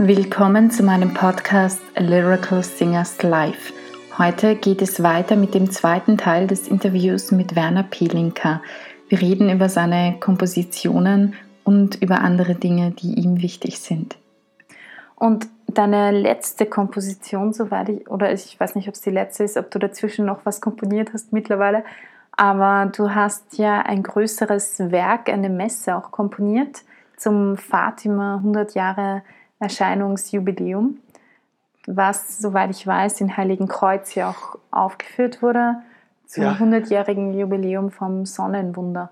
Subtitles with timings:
[0.00, 3.72] Willkommen zu meinem Podcast Lyrical Singers Live.
[4.16, 8.62] Heute geht es weiter mit dem zweiten Teil des Interviews mit Werner Pelinka.
[9.08, 14.16] Wir reden über seine Kompositionen und über andere Dinge, die ihm wichtig sind.
[15.16, 19.56] Und deine letzte Komposition, soweit ich, oder ich weiß nicht, ob es die letzte ist,
[19.56, 21.82] ob du dazwischen noch was komponiert hast mittlerweile,
[22.36, 26.84] aber du hast ja ein größeres Werk, eine Messe auch komponiert
[27.16, 29.22] zum Fatima 100 Jahre
[29.60, 30.98] Erscheinungsjubiläum,
[31.86, 35.76] was, soweit ich weiß, in Heiligenkreuz ja auch aufgeführt wurde
[36.26, 36.52] zum ja.
[36.52, 39.10] 100-jährigen Jubiläum vom Sonnenwunder.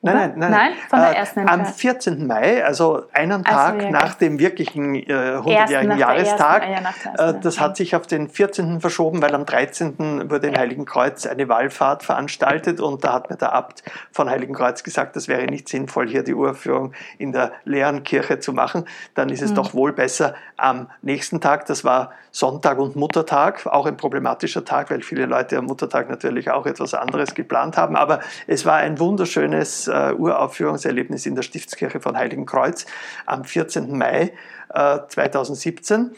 [0.00, 0.72] Nein, nein, nein, nein.
[0.88, 2.26] von der äh, ersten äh, Am 14.
[2.26, 6.62] Mai, also einen Tag also, ja, nach dem wirklichen äh, 100-jährigen Jahrestag.
[6.62, 8.80] Ersten, äh, das hat sich auf den 14.
[8.80, 10.30] verschoben, weil am 13.
[10.30, 15.16] wurde in Heiligenkreuz eine Wallfahrt veranstaltet und da hat mir der Abt von Heiligenkreuz gesagt,
[15.16, 18.84] das wäre nicht sinnvoll, hier die Uraufführung in der leeren Kirche zu machen.
[19.14, 19.56] Dann ist es mhm.
[19.56, 24.90] doch wohl besser am nächsten Tag, das war Sonntag und Muttertag, auch ein problematischer Tag,
[24.90, 27.96] weil viele Leute am Muttertag natürlich auch etwas anderes geplant haben.
[27.96, 32.86] Aber es war ein wunderschönes äh, Uraufführungserlebnis in der Stiftskirche von Heiligenkreuz
[33.26, 33.96] am 14.
[33.96, 34.32] Mai
[34.74, 36.12] äh, 2017.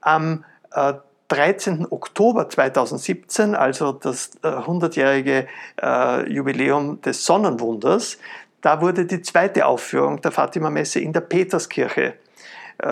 [0.00, 0.94] Am äh,
[1.28, 1.86] 13.
[1.90, 5.46] Oktober 2017, also das 100-jährige
[5.80, 8.18] äh, äh, Jubiläum des Sonnenwunders,
[8.62, 12.14] da wurde die zweite Aufführung der Fatima-Messe in der Peterskirche,
[12.78, 12.88] äh,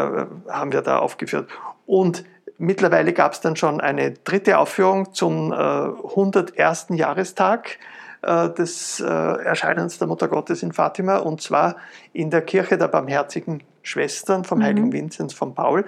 [0.48, 1.48] haben wir da aufgeführt.
[1.86, 2.24] Und
[2.58, 6.88] mittlerweile gab es dann schon eine dritte Aufführung zum äh, 101.
[6.90, 7.78] Jahrestag
[8.26, 11.76] des äh, Erscheinens der Mutter Gottes in Fatima und zwar
[12.12, 14.62] in der Kirche der Barmherzigen Schwestern vom mhm.
[14.64, 15.84] heiligen Vinzenz von Paul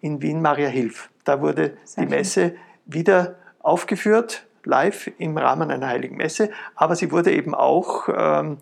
[0.00, 1.10] in Wien Maria Hilf.
[1.24, 2.56] Da wurde Sehr die Messe schön.
[2.86, 8.58] wieder aufgeführt, live im Rahmen einer heiligen Messe, aber sie wurde eben auch ähm,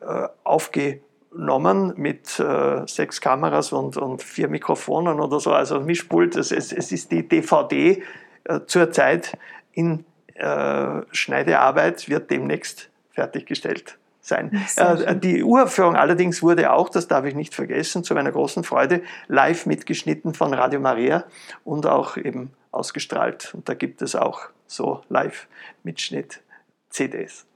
[0.00, 1.02] äh, aufgeführt
[1.36, 6.36] genommen mit äh, sechs Kameras und, und vier Mikrofonen oder so, also Mischpult.
[6.36, 8.02] Es, es, es ist die DVD
[8.44, 9.36] äh, zurzeit
[9.72, 10.04] in
[10.38, 14.50] äh, Schneidearbeit, wird demnächst fertiggestellt sein.
[14.76, 19.02] Äh, die Uraufführung allerdings wurde auch, das darf ich nicht vergessen, zu meiner großen Freude
[19.28, 21.24] live mitgeschnitten von Radio Maria
[21.64, 23.54] und auch eben ausgestrahlt.
[23.54, 27.46] Und da gibt es auch so Live-Mitschnitt-CDs.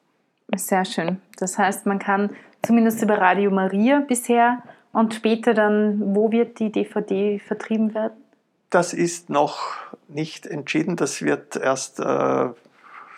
[0.56, 1.20] Sehr schön.
[1.38, 2.30] Das heißt, man kann
[2.62, 8.14] zumindest über Radio Maria bisher und später dann, wo wird die DVD vertrieben werden?
[8.70, 9.76] Das ist noch
[10.08, 10.96] nicht entschieden.
[10.96, 12.48] Das wird erst äh,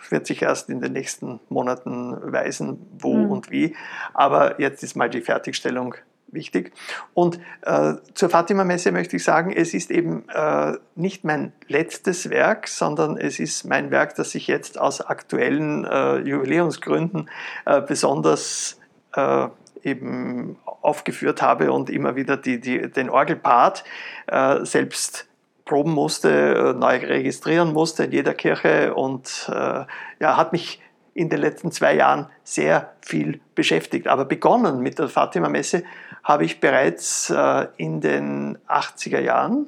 [0.09, 3.31] wird sich erst in den nächsten Monaten weisen, wo mhm.
[3.31, 3.75] und wie.
[4.13, 5.95] Aber jetzt ist mal die Fertigstellung
[6.33, 6.73] wichtig.
[7.13, 12.67] Und äh, zur Fatima-Messe möchte ich sagen, es ist eben äh, nicht mein letztes Werk,
[12.67, 17.29] sondern es ist mein Werk, das ich jetzt aus aktuellen äh, Jubiläumsgründen
[17.65, 18.79] äh, besonders
[19.15, 19.47] äh,
[19.83, 23.83] eben aufgeführt habe und immer wieder die, die, den Orgelpart
[24.27, 25.27] äh, selbst
[25.65, 29.87] proben musste, neu registrieren musste in jeder Kirche und ja,
[30.37, 30.81] hat mich
[31.13, 34.07] in den letzten zwei Jahren sehr viel beschäftigt.
[34.07, 35.83] Aber begonnen mit der Fatima-Messe
[36.23, 39.67] habe ich bereits äh, in den 80er Jahren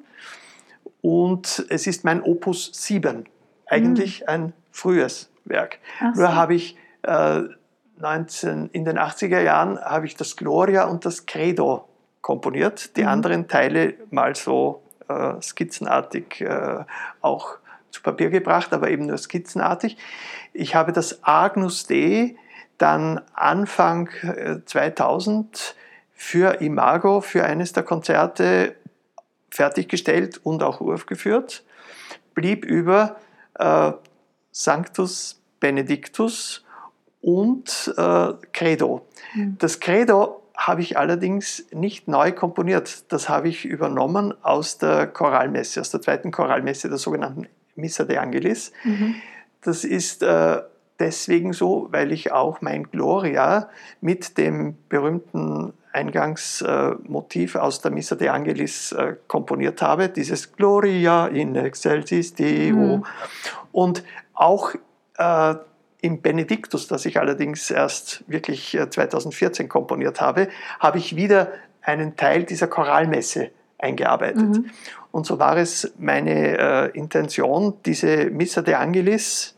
[1.01, 3.25] und es ist mein Opus 7,
[3.67, 4.27] eigentlich mhm.
[4.27, 5.79] ein frühes Werk.
[6.13, 6.21] So.
[6.21, 7.41] Nur habe ich äh,
[7.99, 11.87] 19, in den 80er Jahren habe ich das Gloria und das Credo
[12.21, 13.09] komponiert, die mhm.
[13.09, 16.83] anderen Teile mal so äh, skizzenartig äh,
[17.21, 17.57] auch
[17.91, 19.97] zu Papier gebracht, aber eben nur skizzenartig.
[20.53, 22.35] Ich habe das Agnus Dei
[22.77, 24.09] dann Anfang
[24.65, 25.81] 2000 äh,
[26.13, 28.75] für Imago, für eines der Konzerte
[29.49, 31.63] fertiggestellt und auch aufgeführt,
[32.33, 33.17] blieb über
[33.57, 33.91] äh,
[34.51, 36.65] Sanctus Benedictus
[37.21, 39.07] und äh, Credo.
[39.33, 39.57] Mhm.
[39.57, 43.11] Das Credo habe ich allerdings nicht neu komponiert.
[43.11, 48.17] Das habe ich übernommen aus der Choralmesse, aus der zweiten Choralmesse, der sogenannten Missa de
[48.17, 48.71] Angelis.
[48.83, 49.15] Mhm.
[49.61, 50.61] Das ist äh,
[50.99, 53.69] deswegen so, weil ich auch mein Gloria
[54.01, 61.55] mit dem berühmten Eingangsmotiv aus der Missa de Angelis äh, komponiert habe, dieses Gloria in
[61.55, 62.97] excelsis Deo.
[62.97, 63.05] Mhm.
[63.71, 64.03] Und
[64.33, 64.73] auch
[66.05, 70.49] im Benediktus, das ich allerdings erst wirklich 2014 äh, komponiert habe,
[70.79, 73.49] habe ich wieder einen Teil dieser Choralmesse
[73.79, 74.37] eingearbeitet.
[74.37, 74.69] Mhm.
[75.09, 79.55] Und so war es meine äh, Intention, diese Missa de Angelis,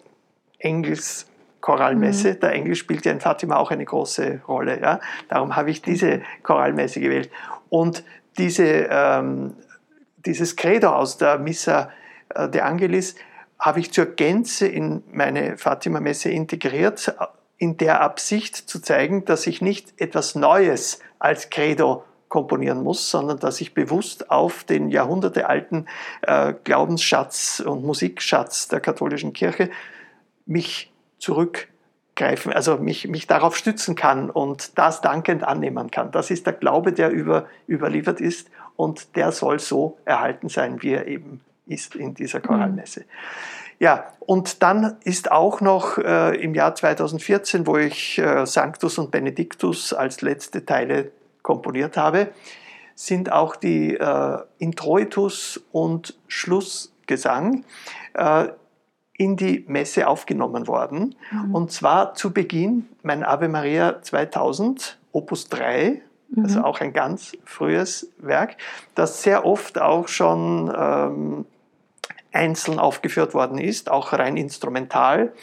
[0.59, 1.27] Engels
[1.59, 2.35] Choralmesse.
[2.35, 2.39] Mhm.
[2.39, 4.79] Der Engel spielt ja in Fatima auch eine große Rolle.
[4.79, 5.01] Ja?
[5.27, 7.29] Darum habe ich diese Choralmesse gewählt.
[7.67, 8.05] Und
[8.37, 9.53] diese, ähm,
[10.25, 11.91] dieses Credo aus der Missa
[12.33, 13.15] äh, de Angelis
[13.59, 17.15] habe ich zur Gänze in meine Fatima-Messe integriert,
[17.57, 23.39] in der Absicht zu zeigen, dass ich nicht etwas Neues als Credo komponieren muss, sondern
[23.39, 25.87] dass ich bewusst auf den jahrhundertealten
[26.21, 29.69] äh, Glaubensschatz und Musikschatz der katholischen Kirche
[30.45, 36.11] mich zurückgreifen, also mich, mich darauf stützen kann und das dankend annehmen kann.
[36.11, 40.91] Das ist der Glaube, der über, überliefert ist und der soll so erhalten sein, wie
[40.91, 43.01] er eben ist in dieser Choralmesse.
[43.01, 43.05] Mhm.
[43.79, 49.11] Ja, und dann ist auch noch äh, im Jahr 2014, wo ich äh, Sanctus und
[49.11, 51.11] Benedictus als letzte Teile
[51.43, 52.29] komponiert habe,
[52.95, 57.63] sind auch die äh, Introitus und Schlussgesang
[58.15, 58.47] äh,
[59.13, 61.15] in die Messe aufgenommen worden.
[61.31, 61.55] Mhm.
[61.55, 66.43] Und zwar zu Beginn mein Ave Maria 2000, Opus 3, mhm.
[66.43, 68.57] also auch ein ganz frühes Werk,
[68.95, 71.45] das sehr oft auch schon ähm,
[72.37, 75.33] einzeln aufgeführt worden ist, auch rein instrumental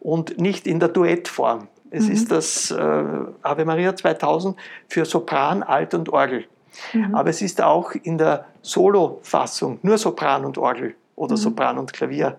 [0.00, 1.68] und nicht in der Duettform.
[1.90, 2.12] Es mhm.
[2.12, 3.04] ist das äh,
[3.42, 4.56] Ave Maria 2000
[4.88, 6.44] für Sopran, Alt und Orgel.
[6.92, 7.14] Mhm.
[7.14, 11.38] Aber es ist auch in der Solo-Fassung nur Sopran und Orgel oder mhm.
[11.38, 12.38] Sopran und Klavier.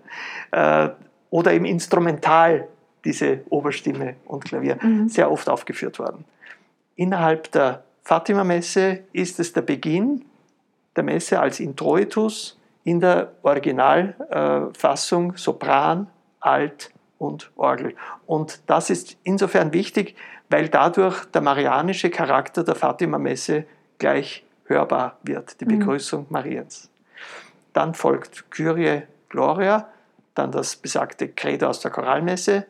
[0.52, 0.90] Äh,
[1.32, 2.68] oder im Instrumental
[3.04, 5.10] diese Oberstimme und Klavier mhm.
[5.10, 6.26] sehr oft aufgeführt worden.
[6.96, 10.26] Innerhalb der Fatima-Messe ist es der Beginn
[10.96, 16.08] der Messe als Introitus in der Originalfassung äh, Sopran,
[16.40, 17.96] Alt und Orgel.
[18.28, 20.16] Und das ist insofern wichtig,
[20.50, 23.66] weil dadurch der marianische Charakter der Fatima-Messe
[23.98, 25.80] gleich hörbar wird, die mhm.
[25.80, 26.28] Begrüßung mhm.
[26.30, 26.90] Mariens.
[27.74, 29.90] Dann folgt Kyrie Gloria,
[30.36, 32.68] dann das besagte Credo aus der Choralmesse,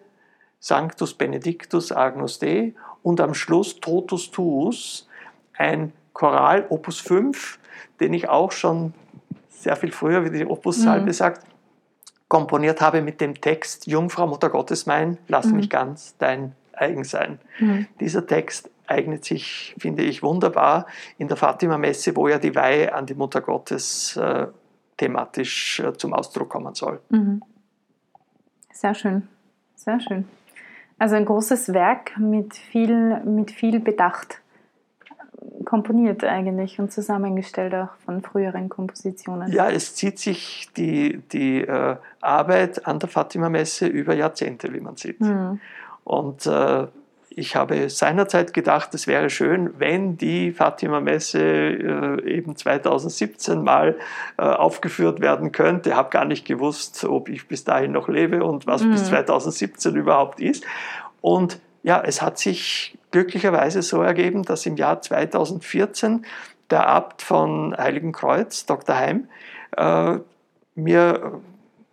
[0.60, 2.74] Sanctus Benedictus Agnus Dei
[3.04, 5.10] und am Schluss Totus Tuus,
[5.58, 7.60] ein Choral Opus 5,
[8.00, 8.94] den ich auch schon
[9.66, 11.14] sehr viel früher, wie die Opus-Salbe mhm.
[11.14, 11.44] sagt,
[12.28, 15.56] komponiert habe mit dem Text Jungfrau Mutter Gottes mein, lass mhm.
[15.56, 17.40] mich ganz dein eigen sein.
[17.60, 17.88] Mhm.
[18.00, 20.86] Dieser Text eignet sich, finde ich, wunderbar
[21.18, 24.46] in der Fatima-Messe, wo ja die Weihe an die Mutter Gottes äh,
[24.98, 27.02] thematisch äh, zum Ausdruck kommen soll.
[27.10, 27.42] Mhm.
[28.72, 29.28] Sehr schön,
[29.74, 30.28] sehr schön.
[31.00, 34.42] Also ein großes Werk mit viel, mit viel Bedacht
[35.66, 39.52] komponiert eigentlich und zusammengestellt auch von früheren Kompositionen.
[39.52, 44.96] Ja, es zieht sich die, die äh, Arbeit an der Fatima-Messe über Jahrzehnte, wie man
[44.96, 45.20] sieht.
[45.20, 45.60] Mhm.
[46.04, 46.88] Und äh,
[47.38, 53.98] ich habe seinerzeit gedacht, es wäre schön, wenn die Fatima-Messe äh, eben 2017 mal
[54.38, 55.90] äh, aufgeführt werden könnte.
[55.90, 58.92] Ich habe gar nicht gewusst, ob ich bis dahin noch lebe und was mhm.
[58.92, 60.64] bis 2017 überhaupt ist.
[61.20, 66.26] Und ja, es hat sich glücklicherweise so ergeben, dass im Jahr 2014
[66.70, 68.98] der Abt von Heiligenkreuz, Dr.
[68.98, 69.30] Heim,
[69.78, 70.18] äh,
[70.76, 71.42] mir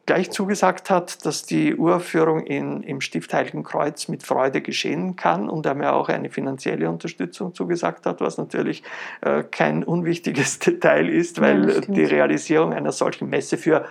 [0.05, 5.65] gleich zugesagt hat, dass die Uraufführung in, im Stift Heiligenkreuz mit Freude geschehen kann und
[5.65, 8.83] er mir auch eine finanzielle Unterstützung zugesagt hat, was natürlich
[9.21, 13.87] äh, kein unwichtiges Detail ist, weil ja, die Realisierung einer solchen Messe für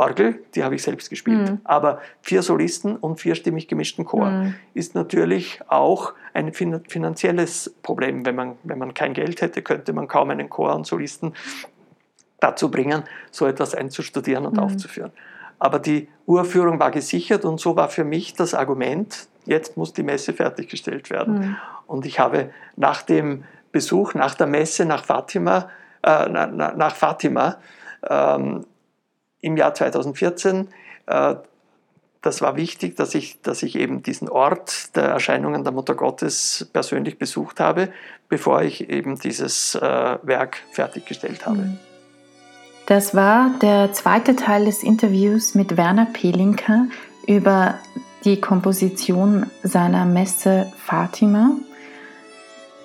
[0.00, 1.50] Orgel, die habe ich selbst gespielt.
[1.50, 1.60] Mhm.
[1.64, 4.54] Aber vier Solisten und vierstimmig gemischten Chor mhm.
[4.72, 8.24] ist natürlich auch ein finanzielles Problem.
[8.24, 11.34] Wenn man, wenn man kein Geld hätte, könnte man kaum einen Chor und Solisten
[12.40, 14.60] dazu bringen, so etwas einzustudieren und mhm.
[14.60, 15.12] aufzuführen.
[15.58, 20.02] Aber die Uraufführung war gesichert und so war für mich das Argument, jetzt muss die
[20.02, 21.38] Messe fertiggestellt werden.
[21.38, 21.56] Mhm.
[21.86, 25.68] Und ich habe nach dem Besuch, nach der Messe nach Fatima,
[26.02, 27.58] äh, nach, nach Fatima
[28.08, 28.64] ähm,
[29.40, 30.68] im Jahr 2014.
[31.06, 31.34] Äh,
[32.22, 36.68] das war wichtig, dass ich, dass ich eben diesen Ort der Erscheinungen der Mutter Gottes
[36.72, 37.90] persönlich besucht habe,
[38.28, 41.58] bevor ich eben dieses äh, Werk fertiggestellt habe.
[41.58, 41.78] Mhm.
[42.86, 46.86] Das war der zweite Teil des Interviews mit Werner Pelinka
[47.26, 47.78] über
[48.24, 51.52] die Komposition seiner Messe Fatima.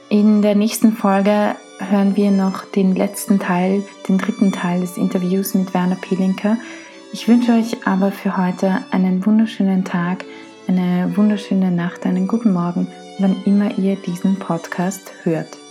[0.09, 5.55] In der nächsten Folge hören wir noch den letzten Teil, den dritten Teil des Interviews
[5.55, 6.57] mit Werner Pelinka.
[7.11, 10.23] Ich wünsche euch aber für heute einen wunderschönen Tag,
[10.67, 15.64] eine wunderschöne Nacht, einen guten Morgen, wann immer ihr diesen Podcast hört.